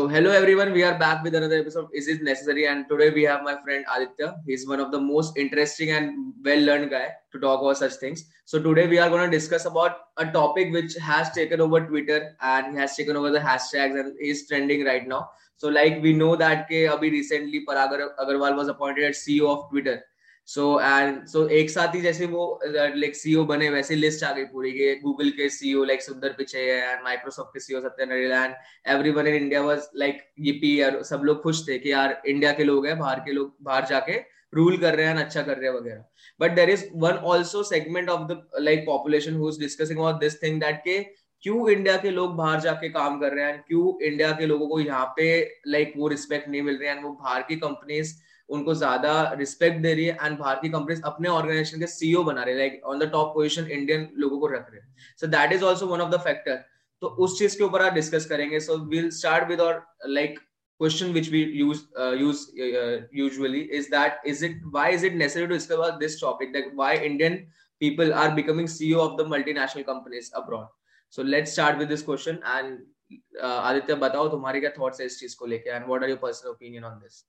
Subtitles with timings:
[0.00, 0.72] So, hello everyone.
[0.72, 1.88] We are back with another episode.
[1.92, 2.66] Is it necessary?
[2.66, 4.36] And today we have my friend Aditya.
[4.46, 8.24] He's one of the most interesting and well-learned guy to talk about such things.
[8.46, 12.34] So today we are going to discuss about a topic which has taken over Twitter
[12.40, 15.28] and has taken over the hashtags and is trending right now.
[15.58, 19.68] So, like we know that ke abhi recently Parag Agarwal was appointed as CEO of
[19.68, 20.02] Twitter.
[20.48, 24.44] So and so एक साथ ही जैसे वो like CEO बने वैसे list आ गई
[24.44, 28.54] पूरी के Google के CEO like Sundar Pichai and Microsoft के CEO Satya Nadella and
[28.88, 32.64] everyone in India was like yippee यार सब लोग खुश थे कि यार इंडिया के
[32.64, 34.18] लोग हैं बाहर के लोग बाहर जाके
[34.54, 36.04] रूल कर रहे हैं अच्छा कर रहे हैं वगैरह।
[36.40, 40.42] But there is one also segment of the like population who is discussing about this
[40.42, 40.98] thing that के
[41.44, 44.80] क्यों इंडिया के लोग बाहर जाके काम कर रहे हैं क्यों इंडिया के लोगों को
[44.80, 45.28] यहाँ पे
[45.66, 48.14] लाइक like, वो रिस्पेक्ट नहीं मिल रही है वो बाहर की कंपनीज़
[48.56, 52.54] उनको ज़्यादा रिस्पेक्ट दे रही है एंड की कंपनीज़ अपने ऑर्गेनाइजेशन के सीईओ बना रहे
[52.58, 55.86] like on the top position Indian लोगों को रख रहे हैं so that is also
[55.86, 56.64] one of the factor
[57.02, 60.38] तो उस चीज़ के ऊपर आप डिस्कस करेंगे सो विल स्टार्ट विद और like
[60.80, 65.16] question which we use uh, use uh, usually is that is it why is it
[65.22, 67.36] necessary to discuss about this topic that why indian
[67.80, 70.70] people are becoming ceo of the multinational companies abroad
[71.12, 72.78] so let's start with this question and
[73.42, 76.22] uh, aditya batao tumhare kya thoughts hai is cheez ko leke and what are your
[76.24, 77.20] personal opinion on this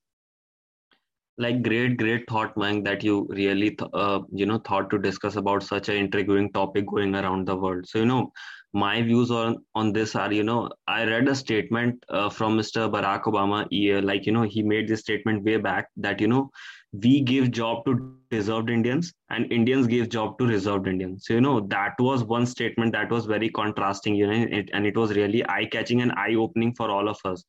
[1.38, 5.36] like great great thought man that you really th- uh, you know thought to discuss
[5.36, 7.88] about such an intriguing topic going around the world.
[7.88, 8.32] So you know
[8.73, 12.90] my views on on this are you know i read a statement uh, from mr
[12.90, 16.50] barack obama he, like you know he made this statement way back that you know
[16.94, 21.26] we give job to deserved indians and indians give job to reserved indians.
[21.26, 24.86] So you know that was one statement that was very contrasting you know it, and
[24.86, 27.44] it was really eye catching and eye opening for all of us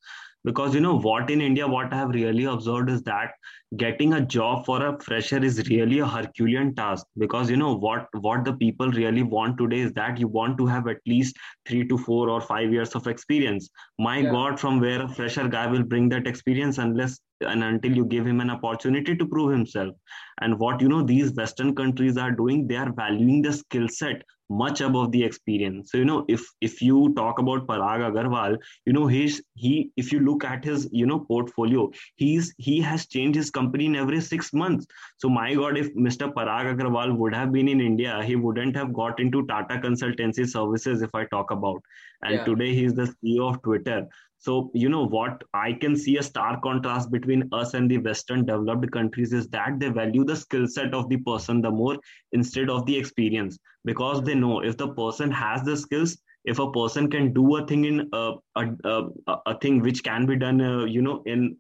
[0.45, 3.33] because you know what in india what i have really observed is that
[3.77, 8.07] getting a job for a fresher is really a herculean task because you know what
[8.21, 11.37] what the people really want today is that you want to have at least
[11.69, 14.31] 3 to 4 or 5 years of experience my yeah.
[14.31, 18.27] god from where a fresher guy will bring that experience unless and until you give
[18.27, 19.95] him an opportunity to prove himself.
[20.41, 24.23] And what you know these western countries are doing they are valuing the skill set
[24.51, 25.91] much above the experience.
[25.91, 30.13] So you know if if you talk about parag agarwal you know he's he if
[30.13, 34.21] you look at his you know portfolio he's he has changed his company in every
[34.21, 34.87] 6 months.
[35.19, 38.93] So my god if mr parag agarwal would have been in india he wouldn't have
[38.93, 41.83] got into tata consultancy services if i talk about.
[42.23, 42.45] And yeah.
[42.45, 44.07] today he's the ceo of twitter
[44.43, 45.45] so, you know what?
[45.55, 49.79] I can see a stark contrast between us and the Western developed countries is that
[49.79, 51.97] they value the skill set of the person the more
[52.33, 56.73] instead of the experience because they know if the person has the skills, if a
[56.73, 60.35] person can do a thing in uh, a, a, a, a thing which can be
[60.35, 61.57] done, uh, you know, in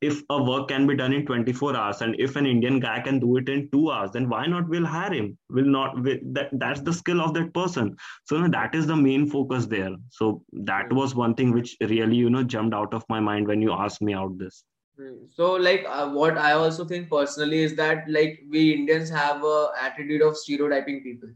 [0.00, 3.18] if a work can be done in 24 hours and if an indian guy can
[3.18, 5.36] do it in 2 hours then why not we'll hire him?
[5.50, 7.96] Will not will, that that's the skill of that person.
[8.24, 9.90] So you know, that is the main focus there.
[10.10, 13.60] So that was one thing which really you know jumped out of my mind when
[13.60, 14.64] you asked me out this.
[14.98, 15.26] Hmm.
[15.30, 19.56] so like uh, what i also think personally is that like we indians have a
[19.78, 21.28] attitude of stereotyping people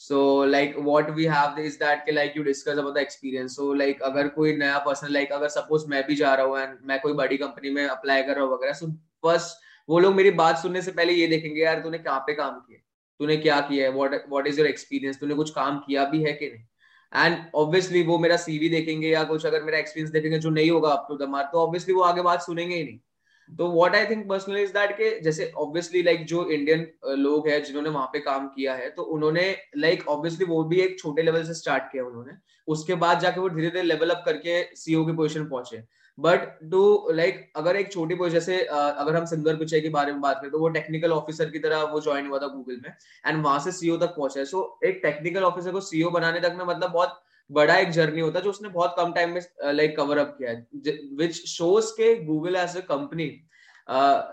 [0.00, 3.72] so like what we have is that के like you discuss about the experience so
[3.74, 7.00] like अगर कोई नया person like अगर suppose मैं भी जा रहा हूँ एंड मैं
[7.00, 8.90] कोई बड़ी कंपनी में अप्लाई कर रहा हूँ वगैरह सो
[9.24, 12.54] फ़र्स्ट वो लोग मेरी बात सुनने से पहले ये देखेंगे, यार, तूने कहाँ पे काम
[12.60, 12.78] किया?
[13.20, 13.92] तूने क्या किया है?
[13.92, 17.24] What what is your experience तूने कुछ काम किया भी है कि नहीं?
[17.26, 20.90] एंड ऑब्वियसली वो मेरा सीवी देखेंगे या कुछ अगर मेरा एक्सपीरियंस देखेंगे जो नहीं होगा
[20.90, 22.98] अप टू द मार्क तो ऑब्वियसली वो आगे बात सुनेंगे ही नहीं।
[23.50, 26.86] तो what I think personally is that के जैसे ऑब्वियसली लाइक like, जो इंडियन
[27.18, 29.44] लोग हैं जिन्होंने वहाँ पे काम किया है तो उन्होंने
[29.76, 32.32] लाइक like, ऑब्वियसली वो भी एक छोटे लेवल से स्टार्ट किया उन्होंने।
[32.68, 35.82] उसके बाद जाके वो धीरे धीरे लेवल अप करके सीईओ की पोजीशन पहुँचे।
[36.18, 40.20] बट टू लाइक अगर एक छोटी पोजिशन जैसे अगर हम सिंगर पिचे के बारे में
[40.20, 42.90] बात करें तो वो टेक्निकल ऑफिसर की तरह वो ज्वाइन हुआ था गूगल में
[43.26, 46.64] एंड वहाँ से सीईओ तक पहुँचा। सो एक टेक्निकल ऑफिसर को सीईओ बनाने तक में
[46.64, 49.40] मतलब बहुत बड़ा एक जर्नी होता है जो उसने बहुत कम टाइम में
[49.72, 50.66] लाइक कवर अप किया है।
[51.16, 53.28] विच शोज़ के Google as a company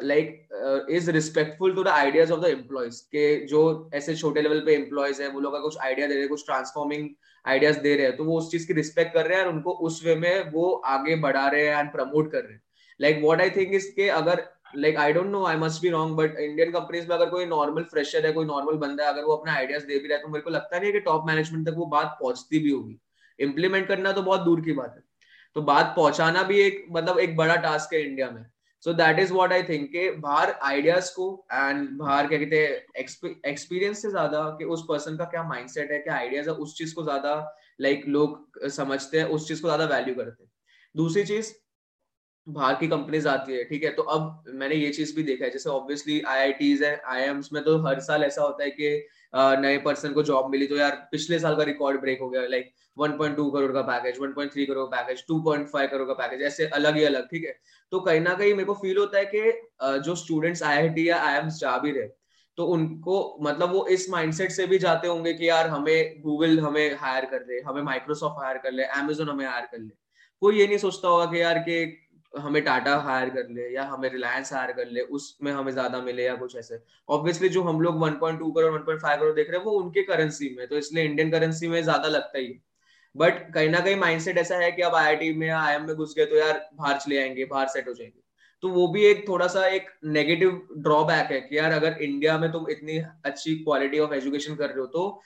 [0.04, 4.76] like is respectful to the ideas of the employees के जो ऐसे छोटे लेवल पे
[4.76, 7.10] एम्प्लॉयज़ है, वो लोग कुछ आइडिया दे रहे हैं, कुछ ट्रांसफॉर्मिंग
[7.46, 9.72] आइडियाज़ दे रहे हैं तो वो उस चीज़ की रिस्पेक्ट कर रहे हैं और उनको
[9.88, 12.62] उस वे में वो आगे बढ़ा रहे हैं एंड प्रमोट कर रहे हैं।
[13.00, 16.16] Like what I think is के अगर like I don't know I must be wrong
[16.18, 19.36] but Indian companies में अगर कोई नॉर्मल फ्रेशर है कोई नॉर्मल बंदा है अगर वो
[19.36, 21.68] अपने आइडियाज़ दे भी रहा है तो मेरे को लगता नहीं है कि टॉप मैनेजमेंट
[21.68, 23.00] तक वो बात पहुँचती भी होगी।
[23.40, 25.04] इम्प्लीमेंट करना तो बहुत दूर की बात है।
[25.56, 28.46] तो बात पहुंचाना भी एक मतलब एक बड़ा टास्क है इंडिया में।
[28.84, 29.92] So that is what I think
[30.22, 35.26] बाहर आइडियाज़ को एंड बाहर क्या कहते हैं एक्सपीरियंस से ज़्यादा कि उस पर्सन का
[35.26, 37.36] क्या माइंडसेट है क्या आइडियाज़ है उस चीज़ को ज़्यादा
[37.82, 40.52] लाइक like, लोग समझते हैं उस चीज़ को ज़्यादा वैल्यू करते हैं।
[40.96, 41.54] दूसरी चीज़
[42.48, 43.90] बाहर की कंपनीज़ आती है, ठीक है?
[43.92, 47.78] तो अब मैंने ये चीज़ भी देखा है, जैसे ऑब्वियसली आई है आई में तो
[47.86, 49.08] हर साल ऐसा होता है कि
[49.62, 52.72] नए पर्सन को जॉब मिली तो यार पिछले साल का रिकॉर्ड ब्रेक हो गया लाइक
[52.98, 57.04] 1.2 करोड़ का पैकेज 1.3 करोड़ का पैकेज 2.5 करोड़ का पैकेज ऐसे अलग ही
[57.04, 57.56] अलग, ठीक है?
[57.92, 61.42] तो कहीं ना कहीं मेरे को फील होता है कि जो स्टूडेंट्स आईआईटी या आई
[61.52, 62.08] जा भी रहे
[62.58, 66.96] तो उनको मतलब वो इस माइंडसेट से भी जाते होंगे कि यार हमें गूगल हमें
[66.96, 69.90] हायर कर ले हमें माइक्रोसॉफ्ट हायर कर ले अमेजोन हमें हायर कर ले।
[70.42, 71.86] कोई ये नहीं सोचता होगा कि यार के
[72.34, 76.24] हमें टाटा हायर कर ले या हमें रिलायंस हायर कर ले, उसमें हमें ज़्यादा मिले
[76.26, 79.72] या कुछ ऐसे। ऑब्वियसली जो हम लोग 1.2 करोड़ 1.5 करोड़ देख रहे हैं, वो
[79.74, 82.60] उनके करेंसी में तो इसलिए इंडियन करेंसी में ज़्यादा लगता ही
[83.16, 86.26] बट कहीं ना कहीं माइंडसेट ऐसा है कि अब आई में आईएम में घुस गए
[86.26, 88.22] तो यार बाहर चले आएँगे, बाहर सेट हो जाएँगे।
[88.64, 92.52] तो वो भी एक थोड़ा सा एक नेगेटिव ड्रॉबैक है कि यार अगर इंडिया में
[92.52, 95.22] तुम इतनी अच्छी क्वालिटी ऑफ़ एजुकेशन कर रहे हो तो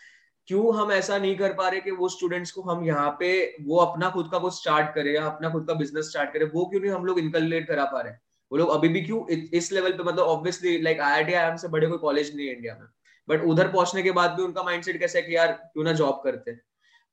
[0.49, 3.29] क्यों हम ऐसा नहीं कर पा रहे कि वो स्टूडेंट्स को हम यहाँ पे
[3.61, 6.65] वो अपना खुद का कुछ स्टार्ट करे या अपना खुद का बिज़नेस स्टार्ट करे, वो
[6.65, 8.13] क्यों नहीं हम लोग इनकलेट करा पा रहे
[8.51, 11.67] वो लोग अभी भी क्यों इस लेवल पे मतलब ऑब्वियसली लाइक आई आई आई से
[11.67, 12.87] बड़े कोई कॉलेज नहीं है इंडिया में।
[13.27, 16.21] बट उधर पहुँचने के बाद भी उनका माइंडसेट कैसा है कि यार, क्यों ना जॉब
[16.23, 16.55] करते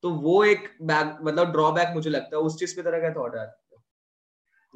[0.04, 3.36] तो वो एक बैक मतलब ड्रॉबैक मुझे लगता है, उस चीज़ पे तरह क्या थॉट
[3.36, 3.46] है।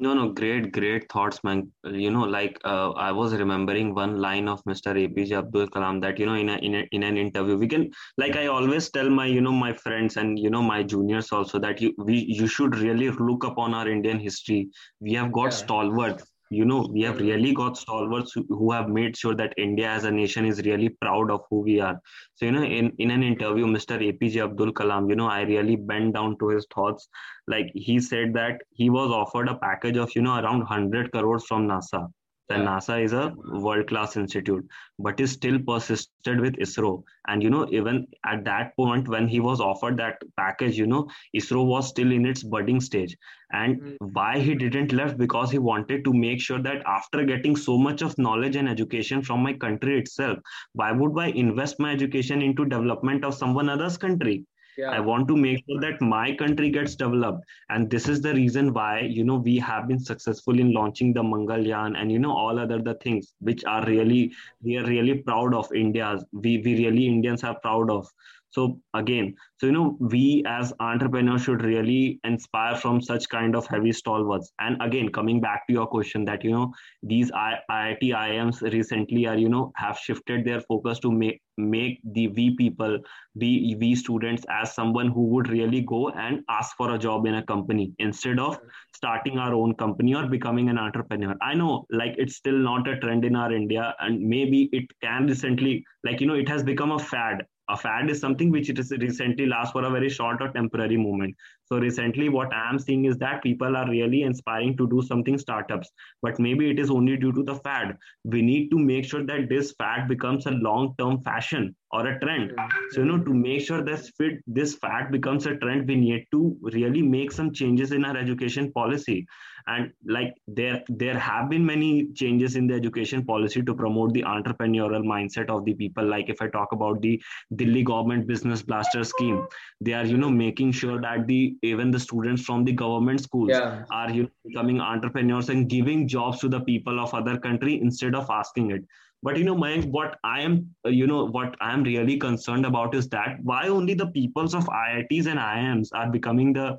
[0.01, 1.69] No, no, great, great thoughts, man.
[1.83, 4.95] You know, like uh, I was remembering one line of Mr.
[4.95, 7.91] APJ Abdul Kalam that you know in a, in a, in an interview we can
[8.17, 11.59] like I always tell my you know my friends and you know my juniors also
[11.59, 14.69] that you we you should really look upon our Indian history.
[15.01, 15.63] We have got yeah.
[15.63, 20.03] stalwarts you know we have really got stalwarts who have made sure that india as
[20.03, 21.99] a nation is really proud of who we are.
[22.35, 25.75] So you know in, in an interview mr apj abdul kalam you know i really
[25.75, 27.07] bent down to his thoughts.
[27.47, 31.45] Like he said that he was offered a package of you know around 100 crores
[31.45, 32.07] from nasa
[32.49, 34.67] then NASA is a world class institute,
[34.97, 37.03] but he still persisted with ISRO.
[37.27, 41.07] And you know, even at that point when he was offered that package, you know,
[41.35, 43.15] ISRO was still in its budding stage.
[43.51, 44.07] And mm-hmm.
[44.13, 48.01] why he didn't left because he wanted to make sure that after getting so much
[48.01, 50.39] of knowledge and education from my country itself,
[50.73, 54.45] why would I invest my education into development of someone other's country?
[54.79, 54.91] Yeah.
[54.97, 58.71] i want to make sure that my country gets developed and this is the reason
[58.77, 62.59] why you know we have been successful in launching the mangalyaan and you know all
[62.65, 64.21] other the things which are really
[64.69, 68.11] we are really proud of india's we we really indians are proud of
[68.51, 73.67] so again so you know we as entrepreneurs should really inspire from such kind of
[73.67, 74.51] heavy stalwarts.
[74.59, 76.73] And again coming back to your question that you know
[77.03, 82.27] these iit iims recently are you know have shifted their focus to make make the
[82.29, 82.97] we people
[83.37, 87.35] be we students as someone who would really go and ask for a job in
[87.35, 88.57] a company instead of
[88.95, 91.35] starting our own company or becoming an entrepreneur.
[91.41, 95.27] I know like it's still not a trend in our india and maybe it can
[95.27, 98.79] recently like you know it has become a fad a fad is something which it
[98.79, 101.35] is recently lasts for a very short or temporary moment.
[101.65, 105.37] So recently what i am seeing is that people are really inspiring to do something
[105.37, 105.89] startups.
[106.21, 107.97] But maybe it is only due to the fad.
[108.23, 112.19] We need to make sure that this fad becomes a long term fashion or a
[112.19, 112.53] trend.
[112.91, 116.25] So you know to make sure this fit this fad becomes a trend we need
[116.31, 119.25] to really make some changes in our education policy
[119.69, 121.89] and like there there have been many
[122.21, 126.41] changes in the education policy to promote the entrepreneurial mindset of the people like if
[126.41, 127.21] i talk about the
[127.55, 129.41] delhi government business blaster scheme
[129.81, 131.41] they are you know making sure that the
[131.73, 133.83] even the students from the government schools yeah.
[133.91, 138.15] are you know, becoming entrepreneurs and giving jobs to the people of other country instead
[138.15, 138.83] of asking it
[139.21, 142.95] but you know Mayank, what i am you know what i am really concerned about
[142.95, 146.77] is that why only the peoples of iits and iims are becoming the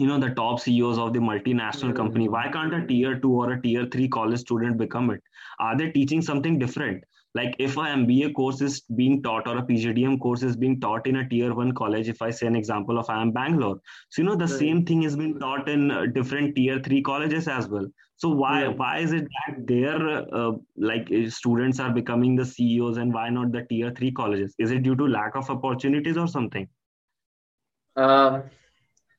[0.00, 2.28] you know the top ceos of the multinational company.
[2.28, 5.22] why can't a tier 2 or a tier 3 college student become it?
[5.58, 7.04] Are they teaching something different?
[7.34, 11.06] Like if a mba course is being taught or a pgdm course is being taught
[11.06, 13.80] in a tier 1 college if i say an example of iim bangalore.
[14.08, 14.60] So you know the right.
[14.62, 17.86] same thing is being taught in uh, different tier 3 colleges as well.
[18.16, 19.98] So why why is it that their
[20.42, 24.54] uh, like uh, students are becoming the ceos and why not the tier 3 colleges?
[24.58, 26.68] Is it due to lack of opportunities or something?
[27.96, 28.42] Um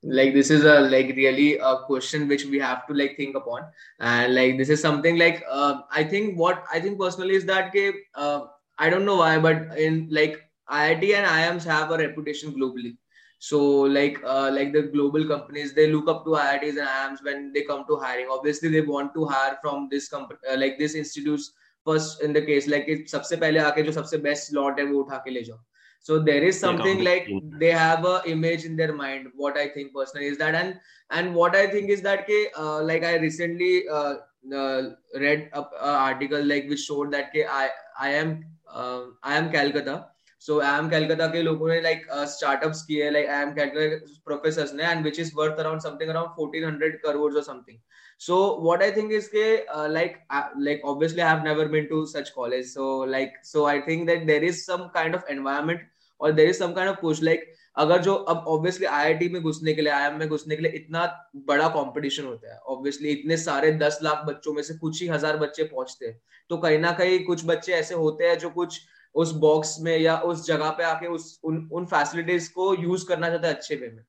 [0.03, 3.63] like this is a like really a question which we have to like think upon
[3.99, 7.71] and like this is something like uh, i think what i think personally is that
[7.73, 8.41] ke, uh,
[8.77, 12.95] i don't know why but in like iit and iims have a reputation globally
[13.39, 17.51] so like uh, like the global companies they look up to iits and iims when
[17.53, 20.93] they come to hiring obviously they want to hire from this company uh, like this
[20.93, 21.51] institutes
[21.85, 25.17] first in the case like सबसे पहले आके जो सबसे best slot है वो उठा
[25.25, 25.57] के ले जाओ
[26.02, 27.28] so there is something like
[27.60, 30.54] they have a image in their mind what i think personally is that.
[30.54, 30.80] And
[31.10, 34.14] and what i think is that ke, uh, like i recently uh,
[34.52, 34.82] uh,
[35.14, 37.68] read a, a, article like which showed that ke, i
[38.00, 40.06] i am uh, iim calcutta.
[40.38, 44.82] So iim calcutta ke logon ne like uh, startups kiye like iim calcutta professors ne
[44.82, 47.78] and which is worth around something around 1400 crores or something.
[48.18, 51.88] So what i think is ke, uh, like uh, like obviously i have never been
[51.90, 52.66] to such college.
[52.66, 55.88] So like so i think that there is some kind of environment
[56.22, 59.72] or there is some kind of push, like, अगर जो अब obviously IIT में घुसने
[59.74, 61.04] के लिए IM में घुसने के लिए इतना
[61.46, 65.36] बड़ा कंपटीशन होता है ऑब्वियसली इतने सारे दस लाख बच्चों में से कुछ ही हज़ार
[65.36, 68.80] बच्चे पहुँचते हैं। तो कहीं ना कहीं कुछ बच्चे ऐसे होते हैं जो कुछ
[69.14, 73.28] उस बॉक्स में या उस जगह पे आके उस, उन उन फैसिलिटीज़ को यूज़ करना
[73.28, 74.04] चाहते हैं अच्छे वे में।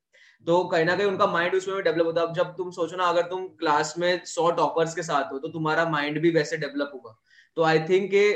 [0.47, 3.21] तो कहीं ना कहीं उनका माइंड उसमें डेवलप होता है। जब तुम सोचो ना, अगर
[3.27, 7.15] तुम क्लास में सौ टॉपर्स के साथ हो तो तुम्हारा माइंड भी वैसे डेवलप होगा।
[7.57, 8.31] तो आई थिंक के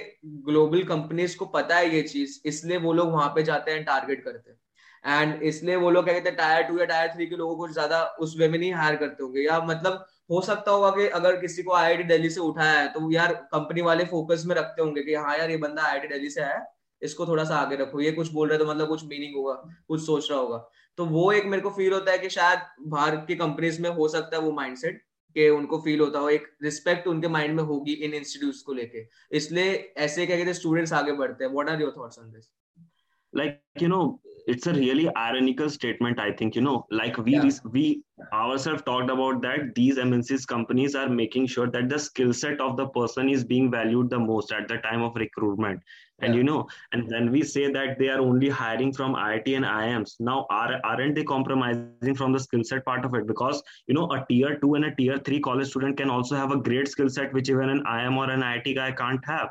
[0.46, 4.24] ग्लोबल कंपनीज़ को पता है ये चीज़, इसलिए वो लोग वहाँ पे जाते हैं टारगेट
[4.24, 4.58] करते हैं।
[5.04, 7.68] एंड इसलिए वो लोग क्या कहते हैं टायर टू या टायर थ्री के लोगों को
[7.68, 11.36] ज़्यादा उस वे में नहीं हायर करते होंगे। या मतलब हो सकता होगा कि अगर
[11.42, 15.04] किसी को आई दिल्ली से उठाया है तो यार कंपनी वाले फोकस में रखते होंगे
[15.04, 16.66] कि हाँ यार ये बंदा आई दिल्ली से आया
[17.02, 19.54] इसको थोड़ा सा आगे रखो। ये कुछ बोल रहे तो मतलब कुछ मीनिंग होगा,
[19.88, 20.58] कुछ सोच रहा होगा।
[20.98, 24.08] तो वो एक मेरे को फील होता है कि शायद बाहर की कंपनीज़ में हो
[24.08, 25.02] सकता है वो माइंडसेट
[25.38, 29.06] कि उनको फील होता हो, एक रिस्पेक्ट उनके माइंड में होगी इन इंस्टीट्यूट को लेके।
[29.32, 32.50] इसलिए ऐसे क्या कहते स्टूडेंट्स आगे बढ़ते हैं। What are your thoughts on this
[33.34, 34.00] like you know
[34.48, 37.50] it's a really ironical statement i think you know like we yeah.
[37.72, 38.02] we
[38.34, 42.78] ourselves talked about that these mncs companies are making sure that the skill set of
[42.78, 45.82] the person is being valued the most at the time of recruitment
[46.20, 46.38] and yeah.
[46.38, 50.16] you know and when we say that they are only hiring from iit and iims
[50.20, 54.10] now are, aren't they compromising from the skill set part of it because you know
[54.14, 57.10] a tier 2 and a tier 3 college student can also have a great skill
[57.10, 59.50] set which even an iim or an iit guy can't have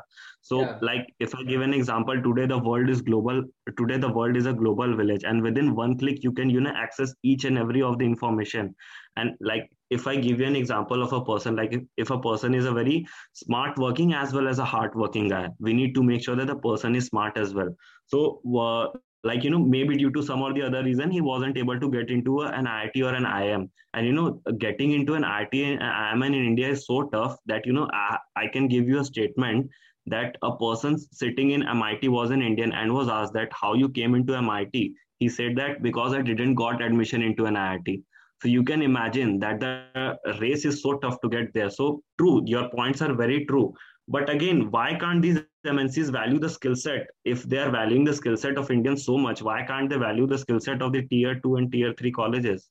[0.49, 0.77] so yeah.
[0.81, 3.41] like if i give an example today the world is global
[3.79, 6.73] today the world is a global village and within one click you can you know
[6.83, 8.73] access each and every of the information.
[9.17, 12.19] And like if i give you an example of a person like if, if a
[12.19, 15.95] person is a very smart working as well as a hard working guy we need
[15.95, 17.75] to make sure that the person is smart as well.
[18.05, 21.57] So uh, like you know maybe due to some or the other reason he wasn't
[21.57, 25.23] able to get into an IIT or an IIM and you know getting into an
[25.23, 28.87] IIT and IIM in India is so tough that you know I, I can give
[28.87, 29.69] you a statement
[30.07, 33.89] that a person sitting in MIT was an Indian and was asked that how you
[33.89, 38.03] came into MIT he said that because I didn't got admission into an IIT
[38.41, 41.69] so you can imagine that the race is so tough to get there.
[41.69, 43.73] So true, your points are very true.
[44.07, 47.07] But again, why can't these MNCs value the skill set?
[47.25, 50.27] If they are valuing the skill set of Indians so much, why can't they value
[50.27, 52.69] the skill set of the tier two and tier three colleges?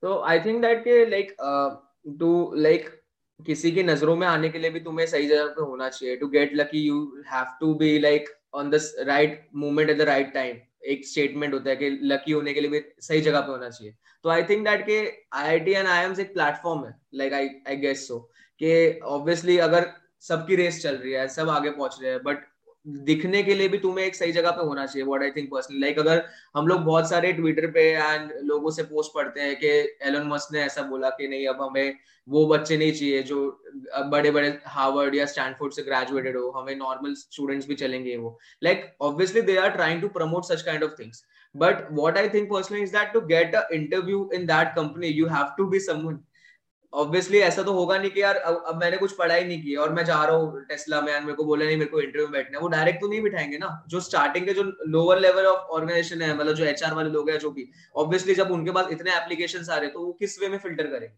[0.00, 1.76] So I think that like uh,
[2.18, 3.01] to like
[3.46, 6.28] किसी की नज़रों में आने के लिए भी तुम्हें सही जगह पे होना चाहिए। To
[6.28, 7.00] get lucky you
[7.32, 11.70] have to be like on the right moment at the right time एक स्टेटमेंट होता
[11.70, 13.94] है कि लकी होने के लिए भी सही जगह पे होना चाहिए।
[14.24, 15.00] तो आई थिंक दैट के
[15.32, 18.18] I I T and AIIMS एक प्लेटफॉर्म है। Like I I guess so
[18.60, 19.90] कि ऑब्वियसली अगर
[20.22, 22.44] सबकी रेस चल रही है, सब आगे पहुँच रहे हैं बट
[22.86, 25.80] दिखने के लिए भी तुम्हें एक सही जगह पे होना चाहिए what I think personally
[25.80, 26.24] like अगर
[26.56, 29.68] हम लोग बहुत सारे ट्विटर पे एंड लोगों से पोस्ट पढ़ते हैं कि
[30.08, 31.94] एलन मस्क ने ऐसा बोला कि नहीं, अब हमें
[32.28, 33.38] वो बच्चे नहीं चाहिए जो
[34.10, 38.38] बड़े बड़े हार्वर्ड या स्टैनफोर्ड से ग्रेजुएटेड हो, हमें नॉर्मल स्टूडेंट्स भी चलेंगे वो.
[38.64, 41.24] Like obviously they are trying to promote such kind of things
[41.54, 45.26] but what I think personally is that to get a interview in that company you
[45.28, 46.18] have to be someone
[46.92, 49.92] obviously ऐसा तो होगा नहीं कि यार अब, अब मैंने कुछ पढ़ाई नहीं की और
[49.92, 52.58] मैं जा रहा हूँ टेस्ला में मेरे को बोला नहीं मेरे को इंटरव्यू में बैठना
[52.58, 56.22] है। वो डायरेक्ट तो नहीं बिठाएँगे ना। जो स्टार्टिंग के जो लोअर लेवल ऑफ़ ऑर्गेनाइजेशन
[56.22, 59.70] है मतलब जो एचआर वाले लोग हैं जो भी ऑब्वियसली जब उनके पास इतने एप्लीकेशन
[59.72, 61.14] आ रहे तो वो किस वे में फ़िल्टर करेंगे?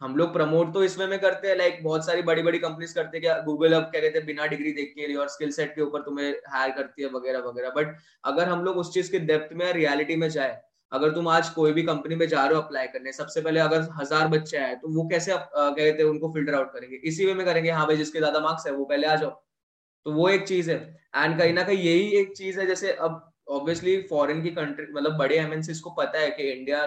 [0.00, 3.18] हम लोग प्रमोट तो इसमें में करते हैं लाइक बहुत सारी बड़ी बड़ी कंपनीज़ करते
[3.18, 6.00] हैं गूगल अब क्या कहते हैं बिना डिग्री देख के और स्किल सेट के ऊपर
[6.02, 9.72] तुम्हें हायर करती है वगैरह वगैरह। बट अगर हम लोग उस चीज़ के डेप्थ में
[9.72, 10.60] रियलिटी में जाए
[10.92, 13.88] अगर तुम आज कोई भी कंपनी में जा रहे हो अप्लाई करने, सबसे पहले अगर
[14.00, 16.96] हज़ार बच्चे आए तो वो कैसे कहते हैं, उनको फ़िल्टर आउट करेंगे?
[17.04, 19.30] इसी वे में करेंगे हाँ भाई, जिसके ज़्यादा मार्क्स है, वो पहले आ जाओ।
[20.06, 20.76] तो वो एक चीज़ है।
[21.16, 25.16] एंड कहीं ना कहीं यही एक चीज़ है, जैसे अब ऑब्वियसली फॉरेन की कंट्री मतलब
[25.18, 26.84] बड़े एमएनसी को पता है कि India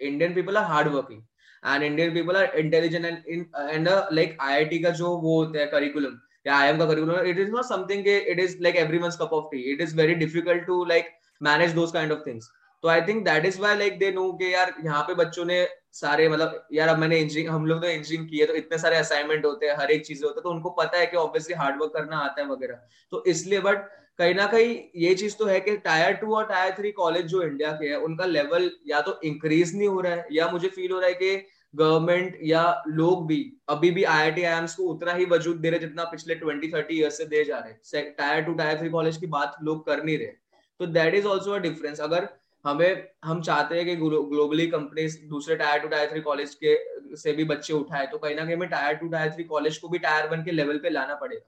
[0.00, 1.22] Indian people are hard working
[1.62, 6.18] and Indian people are intelligent and and like IIT का जो वो होता है करिकुलम
[6.46, 9.60] या आई का curriculum it is not something it is like every cup of tea
[9.72, 12.50] it is very difficult to like manage those kind of things
[12.84, 15.66] तो I think that is why like they know कि यार यहाँ पे बच्चों ने
[15.92, 19.44] सारे मतलब यार अब मैंने इंजीनियरिंग हम लोग तो इंजीनियरिंग किए तो इतने सारे असाइनमेंट
[19.44, 22.18] होते हैं, हर एक चीज़ होता है तो उनको पता है कि ऑब्वियसली हार्डवर्क करना
[22.18, 22.80] आता है वगैरह।
[23.12, 26.74] तो इसलिए बट कहीं ना कहीं ये चीज़ तो है कि टायर टू और टायर
[26.78, 30.26] थ्री कॉलेज जो इंडिया के है, उनका लेवल या तो इंक्रीज नहीं हो रहा है,
[30.32, 34.66] या मुझे फील हो रहा है कि गवर्नमेंट या लोग भी अभी भी आई आई
[34.68, 38.02] को उतना ही वजूद दे रहे जितना पिछले ट्वेंटी थर्टी ईयर से दे जा रहे
[38.12, 40.32] tier two tier three college की बात लोग कर नहीं रहे।
[40.80, 42.28] तो that is also a difference अगर
[42.64, 46.76] हमें, हम चाहते हैं कि ग्लोबली कंपनीज़ दूसरे tier two tier three college के,
[47.16, 49.88] से भी बच्चे उठाए तो कहीं ना कहीं हमें tier two tier three college को
[49.88, 51.46] भी टायर वन के लेवल पे लाना पड़ेगा।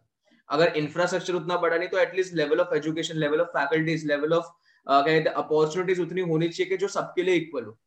[0.48, 4.46] अगर इंफ्रास्ट्रक्चर उतना बड़ा नहीं तो at least level of education level of faculties level of
[4.86, 7.78] कहते अपॉर्चुनिटीज़ उतनी होनी चाहिए कि जो सबके लिए इक्वल हो।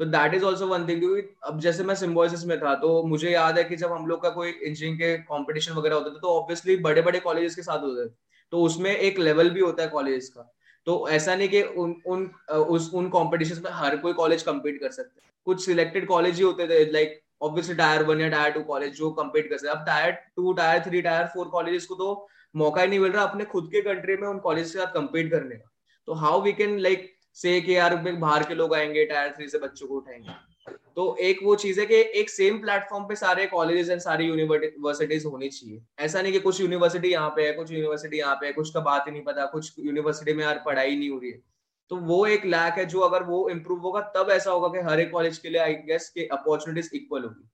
[0.00, 3.30] तो that is also one thing क्योंकि अब जैसे मैं सिम्बोसिस में था तो मुझे
[3.30, 6.38] याद है कि जब हम लोग का कोई इंजीनियरिंग के कॉम्पिटिशन वगैरह होते थे तो
[6.40, 8.12] ऑब्वियसली बड़े बड़े कॉलेजेस के साथ होते थे।
[8.52, 10.52] तो उसमें एक लेवल भी होता है कॉलेज का।
[10.86, 14.90] तो ऐसा नहीं कि उन उन उस, उन कॉम्पिटिशन में हर कोई कॉलेज कम्पीट कर
[14.90, 18.94] सकते कुछ सिलेक्टेड कॉलेज ही होते थे लाइक ऑब्वियसली टायर वन या टायर टू कॉलेज
[18.94, 22.82] जो कम्पीट कर सकते। अब tier two tier three tier four college को तो मौका
[22.82, 25.56] ही नहीं मिल रहा अपने खुद के कंट्री में उन कॉलेज के साथ कम्पीट करने
[25.56, 25.70] का।
[26.08, 29.86] तो हाउ वी कैन लाइक से यार बाहर के लोग आएँगे टायर थ्री से बच्चों
[29.86, 30.32] को उठाएँगे।
[30.68, 35.24] तो एक वो चीज़ है कि एक सेम प्लेटफॉर्म पे सारे कॉलेजेस एंड सारी यूनिवर्सिटीज
[35.24, 38.52] होनी चाहिए। ऐसा नहीं कि कुछ यूनिवर्सिटी यहाँ पे है, कुछ यूनिवर्सिटी यहाँ पे है,
[38.52, 41.42] कुछ का बात ही नहीं पता, कुछ यूनिवर्सिटी में यार पढ़ाई नहीं हो रही है।
[41.90, 45.00] तो वो एक लैक है जो अगर वो इम्प्रूव होगा, तब ऐसा होगा कि हर
[45.00, 47.48] एक कॉलेज के लिए आई गेस के अपॉर्चुनिटीज़ इक्वल होगी।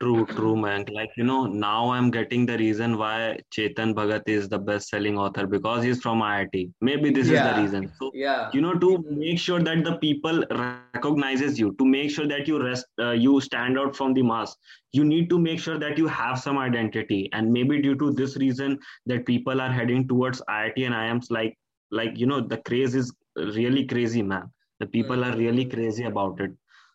[0.00, 0.86] True, true, man.
[0.90, 5.18] Like, you know, now I'm getting the reason why Chetan Bhagat is the best selling
[5.18, 6.72] author because he's from IIT.
[6.80, 7.50] Maybe this yeah.
[7.50, 7.92] is the reason.
[7.98, 8.48] So, yeah.
[8.54, 10.42] you know, to make sure that the people
[10.94, 14.56] recognizes you, to make sure that you rest, uh, you stand out from the mass,
[14.92, 17.28] you need to make sure that you have some identity.
[17.34, 21.58] And maybe due to this reason that people are heading towards IIT and IIMs, like,
[21.90, 24.50] like, you know, the craze is really crazy, man.
[24.78, 25.34] The people mm-hmm.
[25.34, 26.52] are really crazy about it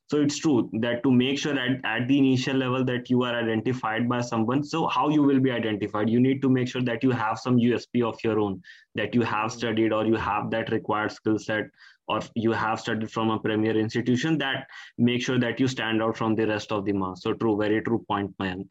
[0.08, 3.36] so it's true that to make sure at, at the initial level that you are
[3.36, 6.10] identified by someone so how you will be identified?
[6.10, 8.62] You need to make sure that you have some usp of your own
[8.94, 9.58] that you have mm-hmm.
[9.58, 11.66] studied or you have that required skill set
[12.08, 14.68] or you have studied from a premier institution that
[15.00, 17.24] make sure that you stand out from the rest of the mass.
[17.24, 18.70] So true very true point mayank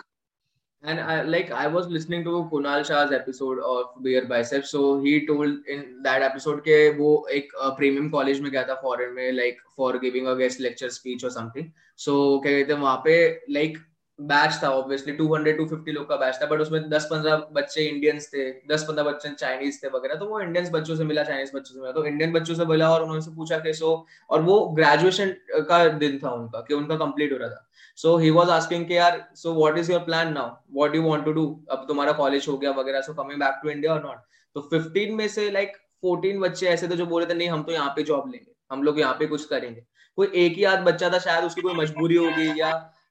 [0.84, 5.26] and I, like I was listening to Kunal Shah's episode of Beer Biceps, so he
[5.26, 9.56] told in that episode के वो एक premium college में गया था foreign में like
[9.76, 11.72] for giving a guest lecture speech or something.
[11.96, 13.02] So क्या कहते हैं वहाँ
[13.50, 13.78] लाइक
[14.18, 18.28] बैच था ऑब्वियसली 200 250 लोग का बैच था बट उसमें 10 15 बच्चे इंडियंस
[18.35, 21.75] थे 10 15 बच्चे चाइनीज़ थे वगैरह तो वो इंडियंस बच्चों से मिला चाइनीज़ बच्चों
[21.75, 23.94] से मिला। तो इंडियन बच्चों से मिला और उन्होंने पूछा कि सो
[24.30, 25.35] और वो ग्रेजुएशन
[25.68, 27.68] का दिन था उनका कि उनका कंप्लीट हो रहा था।
[27.99, 31.25] सो ही वॉज़ आस्किंग के यार so what is your plan now what you want
[31.25, 34.16] to do अब तुम्हारा कॉलेज हो गया वगैरह so coming back to India और नॉट
[34.56, 37.62] तो फिफ्टीन में से लाइक like, फोर्टीन बच्चे ऐसे थे जो बोले थे नहीं हम
[37.62, 39.85] तो यहाँ पे जॉब लेंगे हम लोग यहाँ पे कुछ करेंगे।
[40.18, 42.70] कोई एक ही आध बच्चा था शायद उसकी कोई मजबूरी होगी या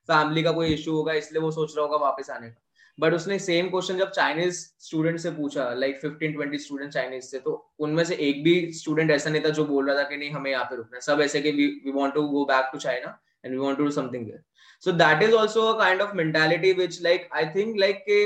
[0.10, 2.60] फैमिली का कोई इशू होगा, इसलिए वो सोच रहा होगा वापस आने का।
[2.98, 7.40] बट उसने सेम क्वेश्चन जब चाइनीज़ स्टूडेंट से पूछा like fifteen twenty student Chinese से
[7.40, 10.30] तो उनमें से एक भी स्टूडेंट ऐसा नहीं था जो बोल रहा था कि नहीं,
[10.32, 13.54] हमें यहाँ पे रुकना सब ऐसे कि we want to go back to China and
[13.54, 14.44] we want to do something there
[14.84, 18.26] so that is also a kind of mentality which like I think like के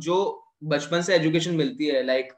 [0.00, 0.18] जो
[0.64, 2.32] बचपन से एजुकेशन मिलती है लाइक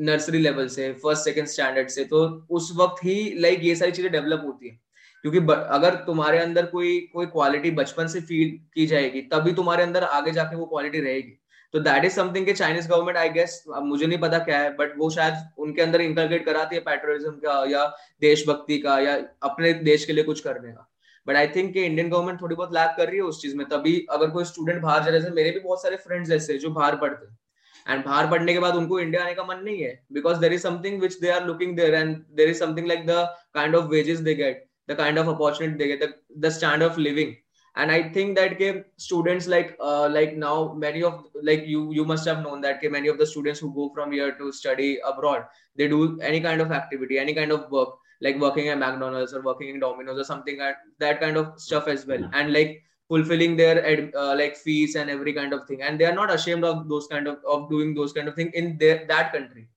[0.00, 4.10] नर्सरी लेवल से first second standard से तो उस वक्त ही लाइक ये सारी चीज़ें
[4.12, 4.78] डेवलप होती है।
[5.24, 5.38] क्योंकि
[5.74, 10.32] अगर तुम्हारे अंदर कोई कोई क्वालिटी बचपन से फील की जाएगी, तभी तुम्हारे अंदर आगे
[10.32, 11.38] जाके वो क्वालिटी रहेगी।
[11.74, 14.92] तो दैट इज़ समथिंग के चाइनीज़ गवर्नमेंट आई गेस मुझे नहीं पता क्या है बट
[14.98, 17.86] वो शायद उनके अंदर इंटरग्रेट कराती है पेट्रोलिज्म का या
[18.22, 20.90] देशभक्ति का या अपने देश के लिए कुछ करने का।
[21.26, 23.96] But I think Indian government थोड़ी बहुत लैक कर रही है उस चीज़ में। तभी
[24.10, 27.26] अगर कोई स्टूडेंट बाहर जा रहे मेरे भी बहुत सारे फ्रेंड्स ऐसे जो बाहर पढ़ते
[27.26, 27.38] हैं।
[27.86, 30.62] एंड बाहर पढ़ने के बाद उनको इंडिया आने का मन नहीं है because there is
[30.62, 34.18] something which they are looking there and there is something like the kind of wages
[34.20, 37.35] they get the kind of opportunity they get the stand of living
[37.75, 38.69] and i think that ke
[39.01, 42.89] students like uh, like now many of like you you must have known that ke
[42.95, 45.45] many of the students who go from here to study abroad
[45.81, 45.99] they do
[46.29, 49.79] any kind of activity any kind of work like working at McDonald's or working in
[49.79, 50.57] Domino's or something
[50.99, 55.33] that kind of stuff as well, and like fulfilling their uh, like fees and every
[55.33, 58.13] kind of thing, and they are not ashamed of those kind of of doing those
[58.13, 59.67] kind of thing in their that country.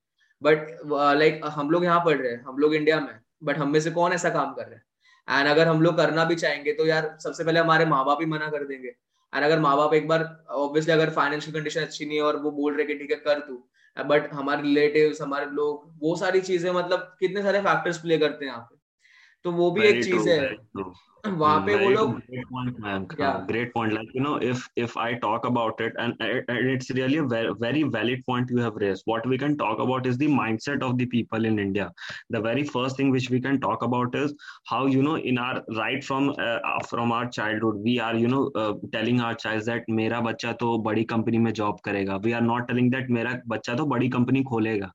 [0.42, 0.70] But
[1.18, 3.78] like uh, हम लोग यहाँ पढ़ रहे हैं हम लोग India में but हम में
[3.80, 4.82] से कौन ऐसा काम कर रहे हैं
[5.27, 8.25] एंड अगर हम लोग करना भी चाहेंगे तो यार सबसे पहले हमारे माँ बाप ही
[8.27, 12.17] मना कर देंगे। एंड अगर माँ बाप एक बार ऑब्वियसली अगर फाइनेंशियल कंडीशन अच्छी नहीं
[12.17, 13.63] है और वो बोल रहे कि ठीक है, कर तू।
[13.97, 18.51] बट हमारे रिलेटिव हमारे लोग, वो सारी चीज़ें मतलब कितने सारे फैक्टर्स प्ले करते हैं
[18.51, 18.76] यहाँ पे।
[19.45, 20.55] तो वो भी एक चीज़ है।
[21.27, 22.11] वहाँ पे वो लोग
[23.47, 27.19] great point like you know if if I talk about it and it's really
[27.63, 30.93] very valid point you have raise what we can talk about is the mindset of
[30.97, 31.89] the people in India
[32.31, 34.33] the very first thing which we can talk about is
[34.71, 36.31] how you know in our right from
[36.89, 38.43] from our childhood we are you know
[38.93, 42.15] telling our child that मेरा बच्चा तो बड़ी company में job करेगा.
[42.25, 44.91] We are not telling that मेरा बच्चा तो बड़ी कंपनी खोलेगा.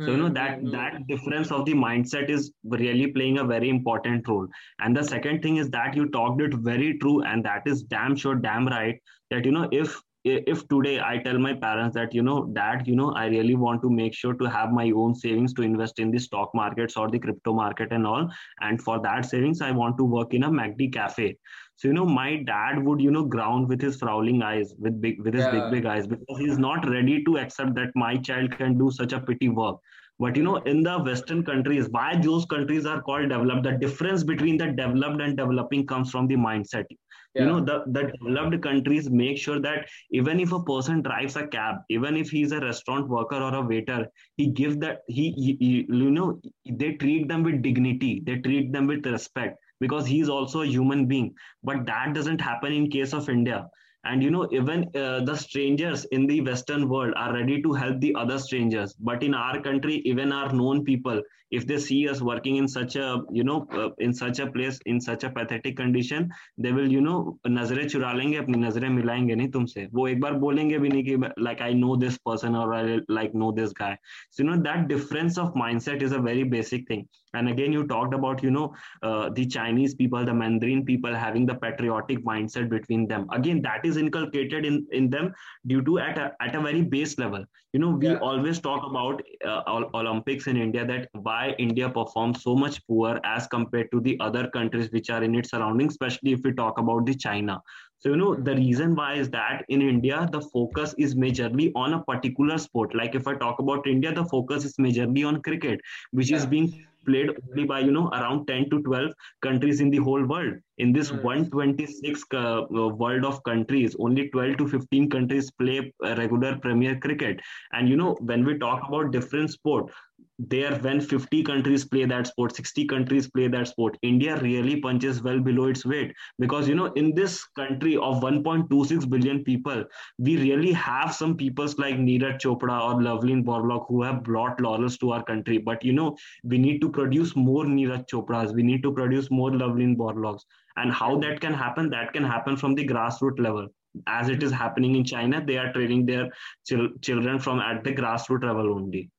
[0.00, 0.70] So you know that mm-hmm.
[0.70, 4.48] that difference of the mindset is really playing a very important role
[4.80, 8.16] and the second thing is that you talked it very true and that is damn
[8.16, 8.98] sure damn right
[9.30, 12.94] that you know if if today i tell my parents that you know dad you
[12.94, 16.12] know i really want to make sure to have my own savings to invest in
[16.12, 19.96] the stock markets or the crypto market and all and for that savings i want
[19.98, 21.36] to work in a macd cafe
[21.82, 25.20] so you know my dad would you know ground with his frowning eyes with big
[25.22, 25.54] with his yeah.
[25.54, 29.12] big big eyes because he's not ready to accept that my child can do such
[29.12, 29.78] a petty work
[30.20, 34.22] but you know in the western countries why those countries are called developed the difference
[34.22, 37.42] between the developed and developing comes from the mindset yeah.
[37.42, 39.88] you know the, the developed countries make sure that
[40.20, 43.66] even if a person drives a cab even if he's a restaurant worker or a
[43.72, 45.72] waiter he gives that he, he, he
[46.04, 46.40] you know
[46.84, 51.06] they treat them with dignity they treat them with respect because he's also a human
[51.14, 51.30] being.
[51.70, 53.62] But that doesn't happen in case of india.
[54.10, 58.00] And you know even uh, the strangers in the western world are ready to help
[58.00, 58.94] the other strangers.
[59.10, 61.22] But in our country even our known people
[61.58, 63.06] if they see us working in such a
[63.38, 67.02] you know uh, in such a place in such a pathetic condition they will you
[67.06, 69.80] know lenge apni nazare milayenge nahi tumse.
[69.92, 72.84] Wo ek bar bolenge bhi nahi ki like i know this person or i
[73.20, 73.96] like know this guy.
[74.30, 77.86] So you know that difference of mindset is a very basic thing and again you
[77.86, 82.68] talked about you know uh, the chinese people the mandarin people having the patriotic mindset
[82.68, 85.32] between them again that is inculcated in in them
[85.66, 88.18] due to at a, at a very base level you know we yeah.
[88.18, 89.62] always talk about uh,
[89.94, 94.48] olympics in india that why india performs so much poor as compared to the other
[94.50, 97.60] countries which are in its surroundings especially if we talk about the china
[98.02, 101.92] so, you know, the reason why is that in India, the focus is majorly on
[101.92, 102.96] a particular sport.
[102.96, 106.38] Like if I talk about India, the focus is majorly on cricket, which yeah.
[106.38, 109.12] is being played only by, you know, around 10 to 12
[109.42, 110.54] countries in the whole world.
[110.78, 111.22] In this hmm.
[111.22, 116.98] 126 uh, uh, world of countries, only 12 to 15 countries play uh, regular Premier
[116.98, 117.40] cricket.
[117.72, 119.90] And, you know, when we talk about different sport,
[120.38, 125.22] there when 50 countries play that sport 60 countries play that sport india really punches
[125.22, 126.12] well below its weight.
[126.38, 129.84] Because you know in this country of 1.26 billion people
[130.18, 134.98] we really have some peoples like neeraj chopra or lovlina borgohain who have brought laurels
[134.98, 135.58] to our country.
[135.58, 138.54] But you know we need to produce more neeraj chopras.
[138.54, 140.44] We need to produce more lovlina borgohains
[140.76, 141.90] and how that can happen?
[141.90, 143.68] That can happen from the grassroots level.
[144.06, 146.30] As it is happening in china they are training their
[146.66, 149.10] chil- children from at the grassroots level only